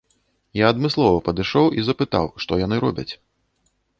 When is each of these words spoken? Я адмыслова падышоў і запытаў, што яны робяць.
Я 0.59 0.69
адмыслова 0.73 1.19
падышоў 1.27 1.69
і 1.79 1.85
запытаў, 1.89 2.25
што 2.45 2.51
яны 2.65 2.75
робяць. 2.87 3.09